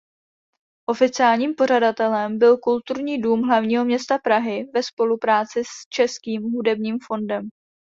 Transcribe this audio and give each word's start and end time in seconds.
Oficiálním 0.89 1.53
pořadatelem 1.55 2.37
byl 2.39 2.57
Kulturní 2.57 3.21
dům 3.21 3.41
hlavního 3.41 3.85
města 3.85 4.17
Prahy 4.17 4.63
ve 4.73 4.83
spolupráci 4.83 5.59
s 5.65 5.89
Českým 5.89 6.41
hudebním 6.43 6.97
fondem. 7.07 7.49